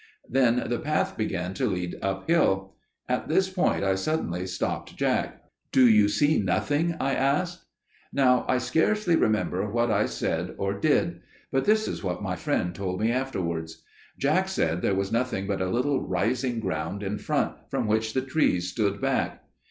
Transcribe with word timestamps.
"Then 0.27 0.63
the 0.67 0.79
path 0.79 1.15
began 1.15 1.53
to 1.53 1.67
lead 1.67 1.99
uphill. 2.01 2.73
At 3.07 3.27
this 3.27 3.51
point 3.51 3.83
I 3.83 3.93
suddenly 3.93 4.47
stopped 4.47 4.97
Jack. 4.97 5.43
"'Do 5.71 5.87
you 5.87 6.09
see 6.09 6.39
nothing?' 6.39 6.95
I 6.99 7.13
asked. 7.13 7.65
"Now 8.11 8.43
I 8.47 8.57
scarcely 8.57 9.15
remember 9.15 9.69
what 9.71 9.91
I 9.91 10.07
said 10.07 10.55
or 10.57 10.73
did. 10.73 11.21
But 11.51 11.65
this 11.65 11.87
is 11.87 12.03
what 12.03 12.23
my 12.23 12.35
friend 12.35 12.73
told 12.73 12.99
me 12.99 13.11
afterwards. 13.11 13.83
Jack 14.17 14.47
said 14.49 14.81
there 14.81 14.95
was 14.95 15.11
nothing 15.11 15.45
but 15.45 15.61
a 15.61 15.69
little 15.69 16.01
rising 16.07 16.59
ground 16.61 17.03
in 17.03 17.19
front, 17.19 17.53
from 17.69 17.85
which 17.85 18.15
the 18.15 18.21
trees 18.23 18.71
stood 18.71 18.99
back. 19.01 19.43